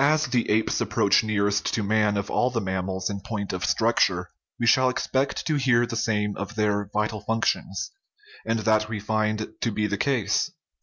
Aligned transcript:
As 0.00 0.26
the 0.26 0.50
apes 0.50 0.82
approach 0.82 1.24
nearest 1.24 1.72
to 1.72 1.82
man 1.82 2.18
of 2.18 2.30
all 2.30 2.50
the 2.50 2.60
mam 2.60 2.88
mals 2.88 3.08
in 3.08 3.20
point 3.22 3.54
of 3.54 3.64
structure, 3.64 4.28
we 4.60 4.66
shall 4.66 4.90
expect 4.90 5.46
to 5.46 5.54
hear 5.54 5.86
the 5.86 5.96
same 5.96 6.36
of 6.36 6.56
their 6.56 6.90
vital 6.92 7.22
functions; 7.22 7.90
and 8.44 8.58
that 8.58 8.90
we 8.90 9.00
find 9.00 9.50
to 9.62 9.70
be 9.72 9.86
the 9.86 9.96
case. 9.96 10.50